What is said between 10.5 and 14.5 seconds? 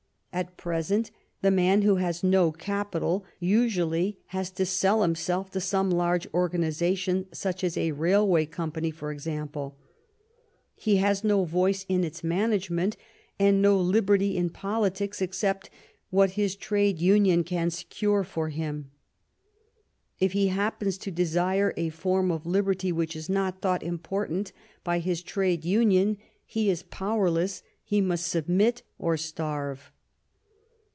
He has no voice in its management, and no liberty